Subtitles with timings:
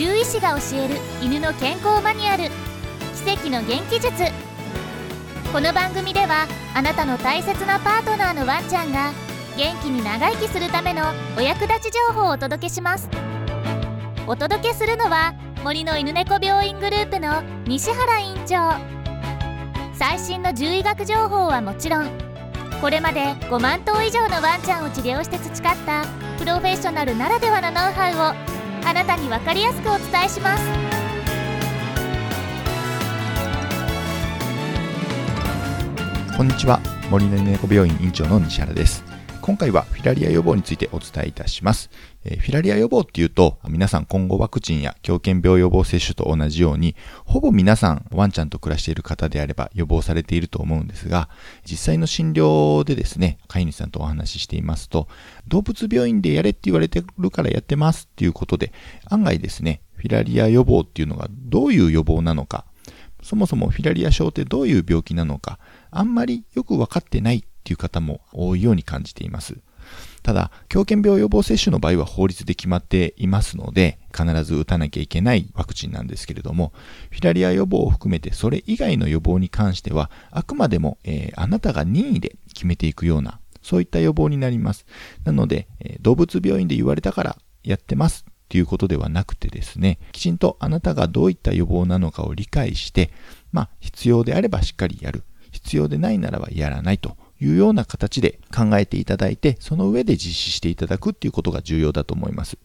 [0.00, 2.44] 獣医師が教える犬の健康マニュアル。
[3.22, 4.10] 奇跡の元気術。
[5.52, 9.12] この番組ではあなたの大切なパートナーのワンちゃんが
[9.58, 11.02] 元気に長生きするための
[11.36, 13.10] お役立ち情報をお届けします。
[14.26, 18.80] お届けするのは森の犬猫病院グループの西原院長。
[19.92, 22.08] 最新の獣医学情報はもちろん
[22.80, 26.06] これまで5万頭以上のワンちゃんを治療して培った
[26.38, 28.49] プロフェッショナルならではのノウハウを
[28.84, 30.64] あなたに分かりやすくお伝えします。
[36.36, 36.80] こんにちは。
[37.10, 39.09] 森の猫病院院長の西原です。
[39.50, 41.90] 今回はフィラリア予防についてお伝えいたします。
[42.24, 51.28] え、フィラリア予防っていうと、皆さん今後ワクチンや狂犬病予防接種と同じように、ほぼ皆さんワンちゃんと暮らしている方であれば予防されていると思うんですが、
[51.68, 55.08] 実際の診療でですね、飼い主さんとお話ししていますと、
[55.48, 58.72] 動物病院でやれって言われてるからやってますっていうことで、
[59.06, 62.66] 案外ですね、フィラリア予防っていうのがどういう予防なのか、
[63.20, 65.58] そもそもフィラリア症ってどういう病気なのか、
[65.90, 69.56] あんまりよくわかってないていう方も多いように感じています。
[70.22, 76.72] ただ、狂犬病予防接種の場合は法律で決まっていますので、必ず打たなきゃいけないワクチンなんですけれども、
[77.10, 84.84] フィラリア予防を含めてそれ以外の予防に関しては、あくまでも、えー、あなたが任意で決めていくような、そういった予防になります。
[85.24, 93.12] なので、えー、動物病院で言われたからやってますっていうことではなくてですね、きちんとあなたがどういった予防なのかを理解して、
[93.52, 95.22] まあ、必要であればしっかりやる。
[95.52, 102.58] 必要でないならばやらないというような形で考えていただいて、その上で実施していただくっていうことが重要だと思います。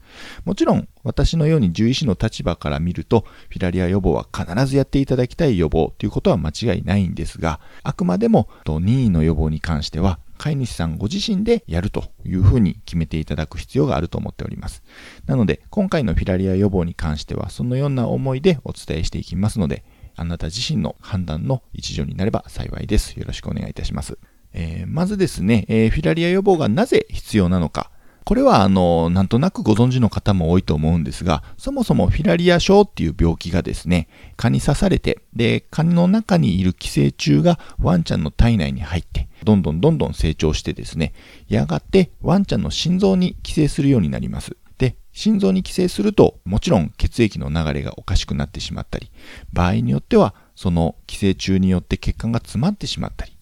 [0.43, 14.83] もちろん、私のように獣医師の立場から見ると、フィラリア予防は必ずやっていただきたい予防ということは間違いないんですが、あくまでも任意の予防に関しては、飼い主さんご自身でやるというふうに決めていただく必要があると思っております。
[15.27, 19.83] なので、今回のフィラリア予防に関しては、そのような思いでお伝えしていきますので、
[20.17, 23.17] あなた自身の判断の一助になれば幸いです。
[23.19, 24.17] よろしくお願いいたします。
[24.57, 27.91] えー、まずですね、えー、フィラリア予防がなぜ必要なのか。
[28.23, 41.13] これは、あの、なんとなくご存知の方も多いと思うんですが、そもそもフィラリア症っていう病気がですね、蚊に刺されて、で、蚊の中にいる寄生虫がワンちゃんの体内に入って、どんどんどんどん成長してですね、
[41.49, 44.57] やがてワンちゃんの心臓に寄生するようになります。
[44.79, 49.11] で、心臓に寄生すると、もちろん血液の流れがおかしくなってしまったり、
[49.53, 53.34] 場合によっては、その寄生虫によって血管が詰まってしまったり、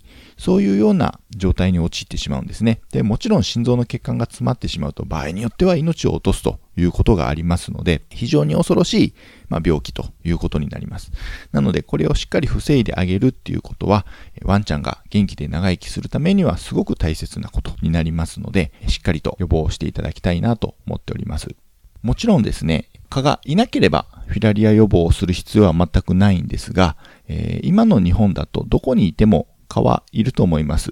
[0.43, 2.81] そういうような状態に陥ってしまうんですね。
[2.91, 9.13] で、もちろん心臓の血管が詰まってしまうと場合によっては命を落とすということがありますので、非常に恐ろしい、
[9.47, 11.13] まあ、病気ということになります。
[11.53, 14.05] なので、これをしっかり防いであげるっていうことは、
[14.41, 21.55] ワンちゃんが元気で長生きするためにはすごく大切なことになりますので、しっかりと予防していただきたいなと思っております。
[22.01, 26.97] もちろんですね、蚊がいなければフィラリア予防をする必要は全くないんですが、
[27.29, 30.91] えー、今の日本だとどこにいても蚊はいると思います。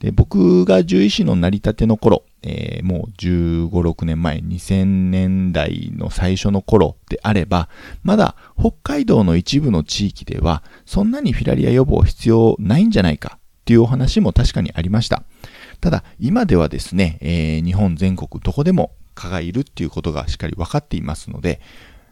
[0.00, 7.68] で僕が獣医師の成り立ての頃、えー、もう15、6年前、2000年代の最初の頃であれば、
[8.04, 15.24] まだ北海道の一部の地域では、そんなにフィラリア予防必要ないんじゃないかっていうお話も確かにありました。
[15.80, 21.60] ただ、今ではですね、えー、日本全国どこでも蚊がいるっていうことがしっかり分かっていますので、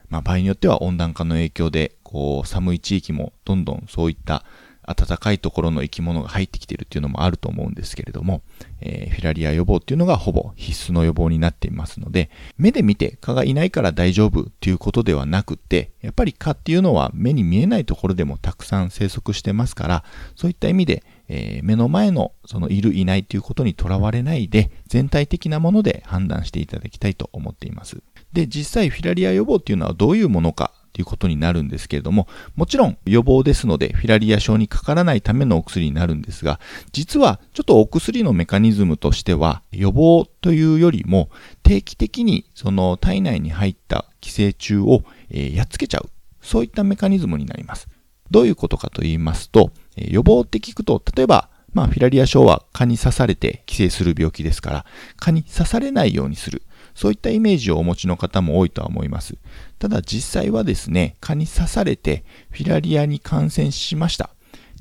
[0.08, 4.44] まあ、場合によっては温暖化の影響で、こう、寒い地域もどんどんそういった
[4.86, 8.42] 暖かいところの生き物が入ってきているっていうのもあると思うんですけれども、
[8.80, 20.04] えー、フィラリア予防っていうのがほぼ必須の予防になっていますので、目で見て蚊がいないから大丈夫っていうことではなくて、やっぱり蚊っていうのは目に見えないところでもたくさん生息してますから、
[20.34, 28.02] そういった意味で、えー、目の前のそのいるいないということにとらわれないで、全体的なもので判断していただきたいと思っています。
[28.32, 36.58] で、実際フィラリア予防っていうのはどういうものかということになるんですけれども、もちろん予防ですので、フィラリア症にかからないためのお薬になるんですが、
[36.92, 41.28] 実はちょっとお薬のメカニズムとしては、予防というよりも、
[41.62, 46.08] 定期的にその体内に入った寄生虫を、えやっつけちゃう。
[46.40, 47.88] そういったメカニズムになります。
[48.30, 54.86] どういうことかと言いますと、え予防って聞くと、例えば、まあ、フィラリア症は蚊に刺されて寄生する病気ですから、
[55.18, 56.62] 蚊に刺されないようにする。
[56.96, 59.36] そういったイメージをお持ちの方も多いとは思います。
[59.78, 64.30] ただ実際はですね、蚊に刺されてフィラリアに感染しました。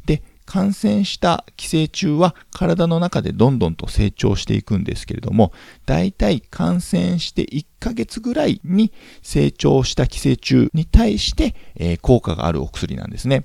[0.06, 5.51] で、感染した寄生虫は体の中でどんどんと成長していくんですけれども、
[5.85, 13.44] だいたい感染して1ヶ月ぐらいに成長した寄生虫に対して、えー、効果があるお薬なんですね。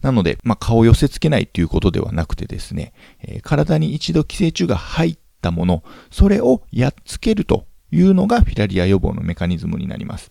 [0.00, 5.82] なので、まあ、顔を寄せ付けないということではなくてですね、えー、体に一度寄生虫が入ったもの、
[6.12, 7.66] それをやっつけると
[7.96, 10.30] いうのがフィラリア予防のメカニズムになります。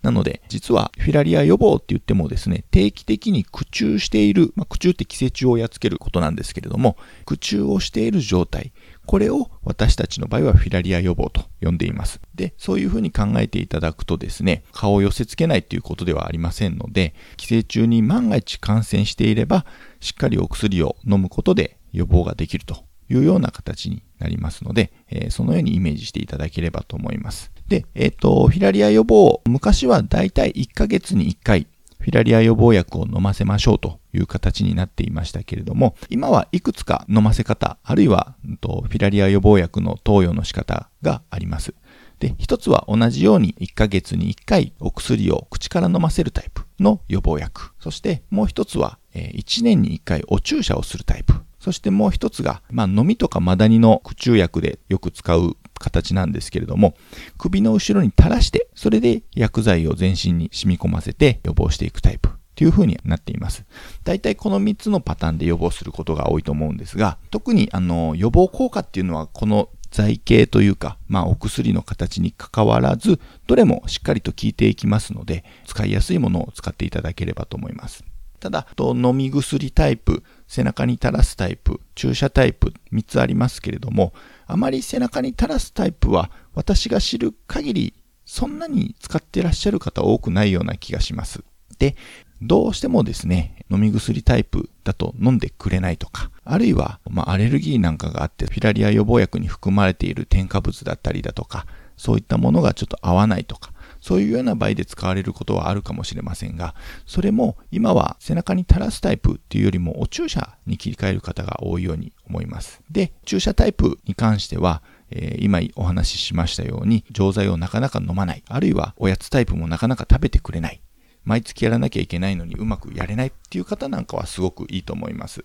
[0.00, 6.96] なので、実はフィラリア予防って言ってもですね、定期的に駆虫している、まあ、駆虫って寄生虫をやっつけることなんですけれども、
[7.26, 8.72] 駆虫をしている状態、
[9.06, 12.20] これを私たちの場合はフィラリア予防と呼んでいます。
[12.34, 19.66] で、そういうふうに考えていただくとですね、顔を寄せ付けないということではありませんので、寄生虫に万が一感染していれば、
[20.00, 27.50] しっかりお薬を飲むことで予防ができるというような形になりますので、え、そのようにイメージしていただければと思います。
[27.68, 31.66] で、えっ、ー、と、フィラリア予防、昔はだいたい1ヶ月に1回、
[31.98, 41.74] フィラリア予防薬を飲ませましょうという形になっていましたけれども、今はいくつか飲ませ方、あるいは、うん、とフィラリア予防薬の投与の仕方があります。
[42.20, 47.72] で、一つは同じように1ヶ月に1回お薬を口から飲ませるタイプの予防薬。
[47.80, 51.34] そしてもう一つはえ1年に1回お注射をするタイプ。
[51.60, 56.94] そしてもう一つが、まあ、飲みとかマダニの駆虫薬でよく使う形なんですけれども、
[57.38, 62.30] 首の後ろに垂らして、それで薬剤を全身に染み込ませて予防していくタイプ。
[62.56, 63.64] という風になっています。
[64.04, 78.04] 大体この3つのパターンで予防することが多いと思うんですが、特にあの予防効果っていうのはこの剤形というか、まあお薬の形に関わらず、どれもしっかりと効いていきますので、使いやすいものを使っていただければと思います。
[78.40, 84.12] ただ、飲み薬タイプ、背中に垂らすタイプ、注射タイプ、3つありますけれども、
[84.46, 87.94] あまり背中に垂らすタイプは、私が知る限り、
[88.24, 91.44] そんなに使ってらっしゃる方多くないような気がします。
[91.78, 91.96] で、
[92.42, 101.66] どうしてもですね、飲み薬タイプだと飲んでくれないとか、あるいは、まあ、アレルギーなんかがあって、フィラリア予防薬に含まれている添加物だったりだとか、
[101.96, 103.69] そういったものがちょっと合わないとか、
[104.00, 106.74] そういうような場合で使われることはあるかもしれませんが、
[107.06, 112.80] それも今は背中に垂らすタイプっていうよりもお注射に切り替える方が多いように思います。
[112.90, 120.80] で、注射タイプに関しては、えー、今お話ししましたように、錠剤をなかなか飲まない、あるいはおやつタイプもなかなか食べてくれない、
[121.24, 125.44] 毎月やらなきゃいけないのにうまくやれないっていう方なんかはすごくいいと思います。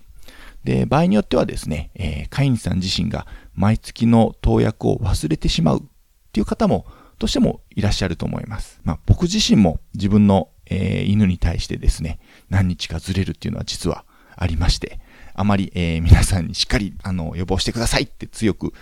[0.63, 5.81] で、場合によってはですね、えー、飼い主さん自身が毎月の投薬を忘れてしまうっ
[6.31, 6.85] ていう方も
[7.17, 8.79] としてもいらっしゃると思います。
[8.83, 12.19] まあ、僕自身も自分の、えー、犬に対してですね、
[12.49, 14.99] 何日かずれるっていうのは実はありまして、
[15.35, 18.73] あまり、えー、皆さんにしっかりあの予防してくださいって強く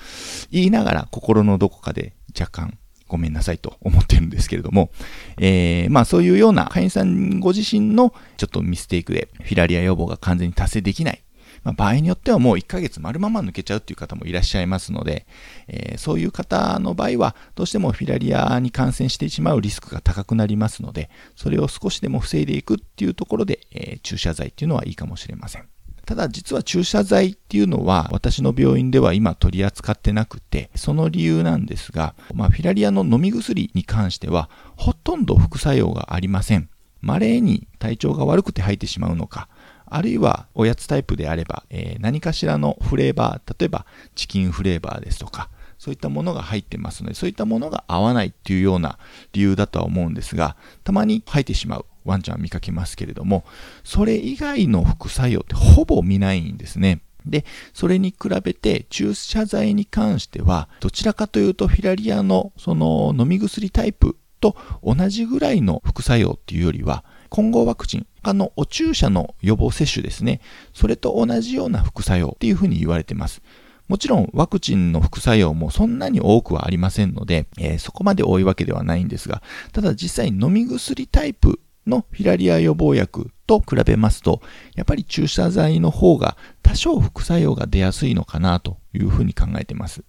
[0.52, 2.78] 言いながら心のどこかで若干
[3.08, 4.92] ごめんなさいと思ってるんですけれども、
[5.38, 11.23] えー、まあそういうような会員さんご自身のちょっとミステイクでフィラリア予防が完全に達成できない
[11.64, 15.26] まあ、場合によってはもう1ヶ月丸まま抜けちゃうっていう方もいらっしゃいますので、
[15.68, 25.68] えー、そういう方の場合は、どうしてもフィラリアに感染してしまうリスクが高くなりますので、それを少しでも防いでいくっていうところで、えー、注射剤っていうのはいいかもしれません。
[26.06, 36.70] ただ実は注射剤っていうのは私の病院では今取り扱ってなくて、その理由なんですが、まあ、フィラリアの飲み薬に関してはほとんど副作用がありません。
[37.02, 39.48] 稀に体調が悪くて吐いてしまうのか、
[39.96, 43.86] あるいはおやつタイプであれば、えー、何かしらのフレーバー、例えば
[44.16, 48.98] チキンフレーバーですとか、そういったものが入ってますので、そういったものが合わないっていうような
[49.34, 53.46] 理由だとは思うんですが、たまに吐いてしまうワンちゃん見かけますけれども、
[53.84, 57.02] それ以外の副作用ってほぼ見ないんですね。
[57.26, 70.40] で、それに比べて注射剤に関しては、どちらかというとフィラリアのその飲み薬タイプと同じぐらいの副作用っていうよりは、混合ワクチン、他のお注射の予防接種ですね。
[70.74, 73.42] それと同じような副作用っていうふうに言われてます。
[73.90, 84.42] もちろんワクチンの副作用もそんなに多くはありませんので、えー、そこまで多いわけではないんですが、ただ実際飲み薬タイプのフィラリア予防薬と比べますと、
[84.76, 90.04] やっぱり注射剤の方が多少副作用が出やすいのかなというふうに考えてます。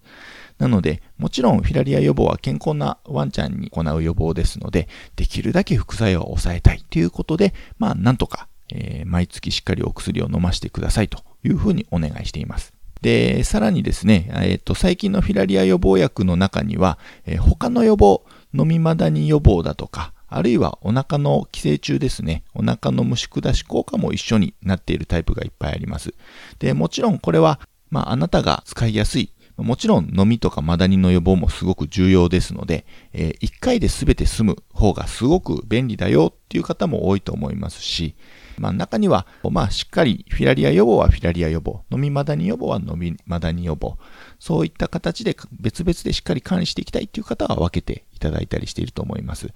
[0.57, 12.73] なので、もちろんフィラリア予防は健康なワンちゃんに行う予防ですので、できるだけ副作用を抑えたいということで、まあ、なんとか、えー、毎月しっかりお薬を飲ませてくださいというふうにお願いしています。
[13.01, 26.13] で、さらにですね、えっ、ー、と、最近のフィラリア予防薬の中には、えー、他の予防、飲みマダニ予防だとか、あるいはお腹の寄生虫ですね、お腹の虫下し効果も一緒になっているタイプがいっぱいあります。
[26.59, 27.59] で、もちろんこれは、
[27.89, 38.15] まあ、あなたが使いやすいもちろん飲みとかマダニの予防もすごく重要ですので、えー、1回で全て済む方がすごく便利だよっていう方も多いと思いますし、
[38.57, 43.97] まあ中には、まあしっかりフィラリア予防はフィラリア予防、飲みマダニ予防は飲みマダニ予防、
[44.39, 49.53] そういった形で別々でしっかり管理していきたいっていう方は分けていただいたりしていると思います。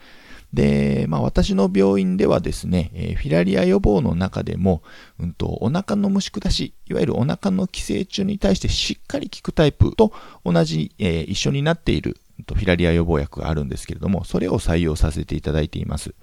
[0.54, 4.82] で、まあ私の病院ではですね、えー、フィラリア予防の中でも、
[5.20, 10.12] うんと、お腹の虫下し、いわゆるお腹の寄生虫に対してしっかり効くタイプと
[10.44, 16.14] 同じ、えー、一緒になっているフィラリア予防薬があるんですけれども、それを採用させていただいています。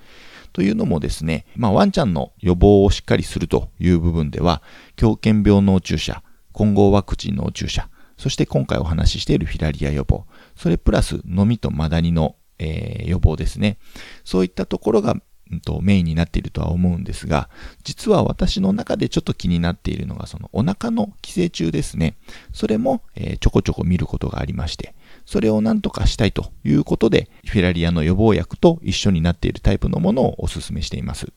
[0.52, 4.62] というのもですね、まあ、ワンちゃんの予防をしっかりするという部分では、
[4.96, 10.24] 狂犬病脳注射、混合ワクチン脳注射、そして今回お話ししているフィラリア予防、
[10.56, 13.78] それプラスのみとマダニの、えー、予防ですね。
[14.24, 15.16] そういったところが
[15.50, 17.48] うんとメインになっているとは思うんですが、
[17.84, 22.16] 実は私の中でちょっと気になっているのが、そのお腹の寄生虫ですね。
[22.52, 24.94] それも、えー、ちょこちょこ見ることがありまして、
[25.24, 31.32] それをなんとかしたいということで、フェラリアの予防薬と一緒になっているタイプのものをお勧めしています。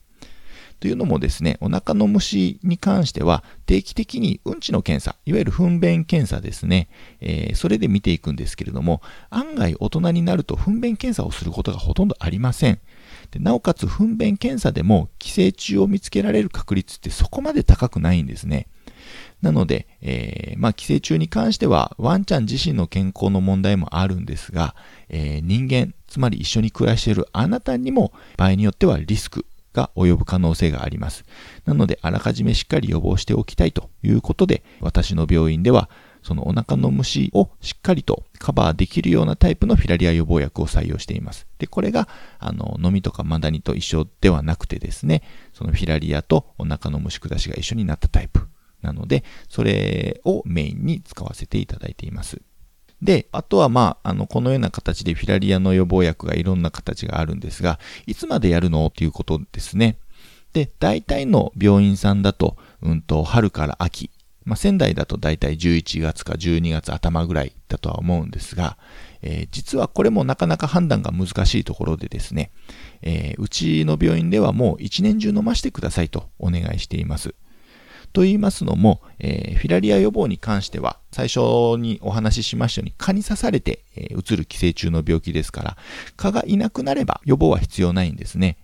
[0.80, 6.88] というのもですね、お腹の虫に関しては定期的にうんちの検査、いわゆる糞便検査ですね、
[7.20, 12.80] えー、それで見ていくんですけれども、案外大人になると糞便検査をすることがほとんどありません。
[13.30, 18.66] でなおかつ糞便検査でも寄生虫を見つけられる確率ってそこまで高くないんですね。
[19.42, 24.74] なので、えー、まあ、寄生虫に関しては、ワンちゃん自身の健康の問題もあるんですが、
[25.08, 31.24] えー、人間、つまり一緒に暮らしているあなたにも、場合によってはリスクが及ぶ可能性があります。
[31.64, 35.88] なので、あらかじめしっかり予防しておきたいということで、私の病院では、
[36.22, 41.46] そのお腹の虫をしっかりとカバーできるようなタイプのフィラリア予防薬を採用しています。
[41.58, 42.08] で、これが、
[42.38, 45.22] あの、飲みとかマダニと一緒ではなくてですね、
[45.52, 48.48] そのフィラリアとお腹の虫下しが一緒になったタイプ
[48.82, 52.42] なので、それをメインに使わせていただいています。
[53.02, 58.86] で、あとはまあ、あの、このような形でフィラリアの予防薬がいろんな形があるんですが、いつまでやるの？
[58.86, 59.96] っていうことですね。
[60.52, 64.10] で、大体の病院さんだと、うんと、春から秋
[64.44, 68.78] まあ、仙台だと大体11月か12月頭ぐらいだとは思うんですが、
[69.22, 72.50] えー、実はこれもなかなか判断が難しいところでですね、
[73.02, 77.34] えー、うちの病院ではもう一年中飲ませてくださいとお願いしています。
[78.12, 81.40] と言いますのも、えー、フィラリア予防に関しては、最初
[81.78, 85.76] にお話ししましたように、蚊に刺されて、えー、移る寄生虫の病気ですから、
[86.16, 88.56] 蚊がいなくなれば予防は必要ないんですね。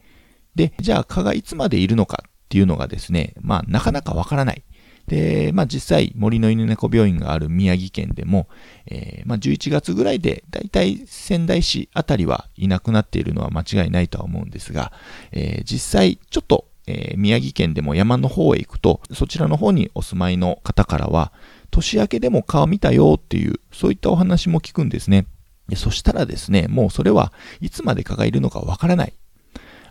[0.55, 4.63] で、じゃあ蚊がいつまでいるのかっていうのがですね、まあなかなかわからない。
[5.07, 8.49] で、まあ実際、森の犬猫病院がある宮城県でも、
[8.87, 14.93] えー、まあ11月ぐらいで、だいたい仙台市あたりはいなくなっているのは間違いないとは思うんですが、
[15.33, 21.33] えー、実際、ちょっと、えー、宮城県でも山の方へ行くと、そちらの方にお住まいの方からは、
[21.71, 25.27] 年明けでも顔見たよっていう、そういったお話も聞くんですね。
[25.69, 29.13] でそしたらですね、もうそれはいつまで蚊がいるのかわからない。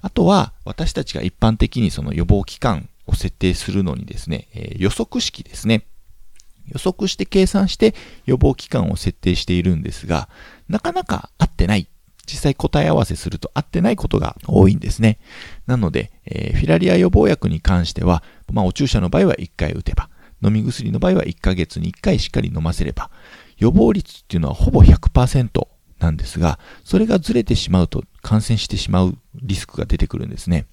[0.01, 5.85] あとは、私たちが一般的にその予防期間を設定するのにですね、えー、予測式ですね。
[6.67, 7.93] 予測して計算して
[8.25, 10.29] 予防期間を設定しているんですが、
[10.67, 11.87] なかなか合ってない。
[12.25, 15.19] 実際答え合わせすると合ってないことが多いんですね。
[15.67, 20.09] なので、えー、フィラリア予防薬に関しては、まあ、お注射の場合は1回打てば、
[20.43, 23.09] 飲み薬の場合は1ヶ月に1回しっかり飲ませれば、
[23.57, 25.67] 予防率っていうのはほぼ100%
[25.99, 30.65] なんですが、それがずれてしまうと感染してしまうリスクが出てくるんですね。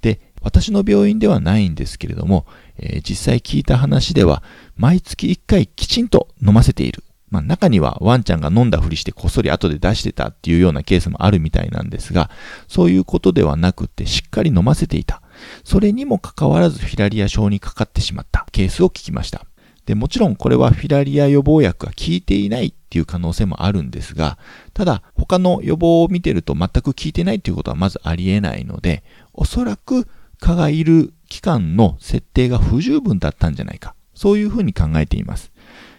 [0.00, 2.46] で、私の病院ではないんですけれども、
[2.78, 4.42] えー、実際聞いた話では、
[4.76, 7.04] 毎月1回きちんと飲ませている。
[7.32, 12.30] まあ、中にはワンちゃんが飲んだふりしてこっそり後で出してたっていうようなケースもあるみたいなんですが、
[12.68, 15.22] そういうことではなくてしっかり飲ませていた。
[15.64, 19.46] それにもかかわらずフィラリア症にかかってしまったケースを聞きました。
[19.86, 24.36] で、もちろんこれはフィラリア予防薬が効いていないっていう可能性もあるんですが、
[24.74, 30.06] ただ他の予防を見てると全く効いてないっていうことはまずありえないので、おそらく
[30.38, 33.94] 蚊がいる期間の設定が不十分だったんじゃないか。
[34.14, 35.51] そういうふうに考えています。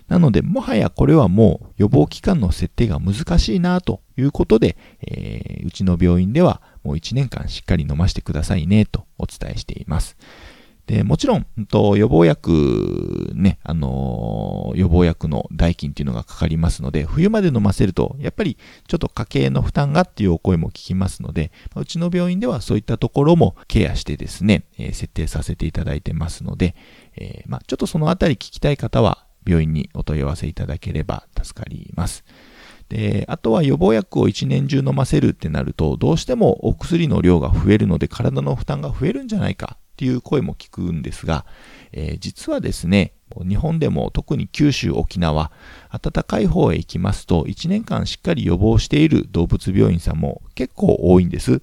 [0.08, 10.18] なので、もはやこれはもう予防期間の設定が難しいなということで、えー、うちの病院ではもう1年間しっかり飲ませてくださいねとお伝えしています。
[10.86, 18.58] で、もちろん、と予防薬、ね、あのー、予防薬の代金っていうのがかかりますので、冬まで飲ませると、やっぱり
[18.88, 26.76] ちょっと家計の負担がっていうお声も聞きますので、うちの病院ではそういったところもケアしてですね、えー、設定させていただいてますので、
[27.16, 32.24] えー、まあ、ちょっとそのあたり聞きたい方は、病院にお問い合わせいただければ助かります。
[32.90, 41.46] で、あとは予防薬を一年中飲ませるってなると、どうしてもお薬の量が増えるので体の負担が増えるんじゃないかっていう声も聞くんですが、
[41.92, 43.14] えー、実はですね、
[43.48, 45.52] 日本でも特に九州、沖縄、
[45.92, 51.62] 暖かい方へ行きますと、1年間しっかり予防している動物病院さんも結構多いんです。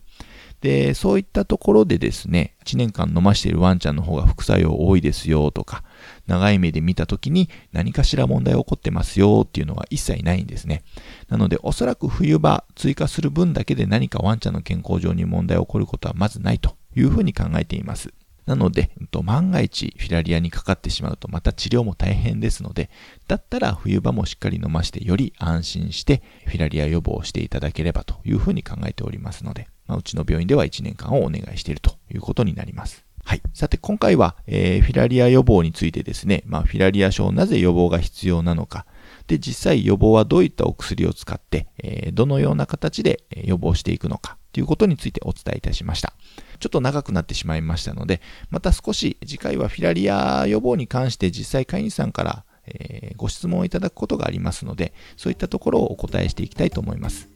[0.60, 5.82] で、そういったところでですね、1年間飲ましているワンちゃんの方が副作用多いですよとか、
[6.26, 10.82] 長い目で見た時に何かしら問題起こってますよっていうのは一切ないんですね。
[11.28, 18.12] なので、おそらく冬場追加する分だけで何かワンちゃんの健康上に問題起こることはまずないというふうに考えています。
[18.46, 18.90] なので、
[19.22, 22.90] 万が一フィラリアにかかってしまうとまた治療も大変ですので、
[23.28, 33.04] だったら冬場もしっかり飲ましてより安心してフィラリア予防をしていただければというふうに考えておりますので、まあ、うちの病院では1年間をお願いしているということになります。
[33.24, 33.42] はい。
[33.52, 38.86] さて、今回は、えー、フィラリア予防についてですね、まあ、フィラリア症、なぜ予防が必要なのか、
[39.26, 46.12] で、実際予防はどういったお薬を使って、えー、どのような形で予防していくのか、ということについてお伝えいたしました。
[46.60, 48.20] ちょっと長くなってしまいましたので、
[48.50, 57.28] また少し次回はフィラリア予防に関して実際飼い主さんから、えー、ご質問をいただくことがありますので、そういったところをお答えしていきたいと思います。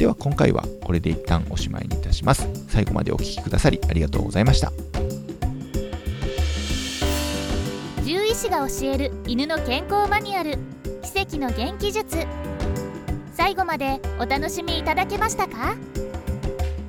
[0.00, 2.48] では今回はこれで一旦おしまいにいたします。
[2.68, 4.72] 最後までお聴きくださりありがとうございました。
[7.98, 10.56] 獣医師が教える犬の健康マニュアル
[11.02, 12.26] 奇跡の元気術
[13.34, 15.76] 最後までお楽しみいただけましたか？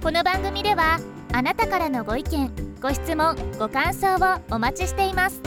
[0.01, 0.97] この番組では
[1.33, 2.49] あなたからのご意見
[2.81, 5.41] ご質問ご感想をお待ちしています